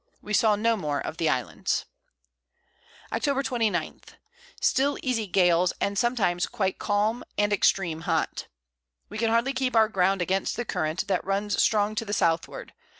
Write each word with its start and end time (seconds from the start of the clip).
We 0.19 0.33
saw 0.33 0.55
no 0.55 0.75
more 0.75 0.99
of 0.99 1.17
the 1.17 1.29
Islands. 1.29 1.85
Octob. 3.11 3.43
29. 3.43 4.01
Still 4.59 4.97
easy 5.03 5.27
Gales, 5.27 5.73
and 5.79 5.95
sometimes 5.95 6.47
quite 6.47 6.79
calm, 6.79 7.23
and 7.37 7.53
extream 7.53 8.01
hot. 8.05 8.47
We 9.09 9.19
can 9.19 9.29
hardly 9.29 9.53
keep 9.53 9.75
our 9.75 9.89
Ground 9.89 10.19
against 10.19 10.55
the 10.55 10.65
Current, 10.65 11.05
that 11.07 11.23
runs 11.23 11.61
strong 11.61 11.93
to 11.93 12.03
the 12.05 12.13
Southward. 12.13 12.73